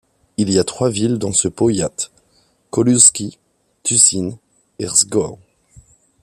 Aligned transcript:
Il 0.37 0.51
y 0.51 0.57
a 0.57 0.63
trois 0.63 0.89
villes 0.89 1.19
dans 1.19 1.31
ce 1.31 1.47
powiat: 1.47 1.91
Koluszki, 2.71 3.37
Tuszyn 3.83 4.39
et 4.79 4.87
Rzgów. 4.87 5.37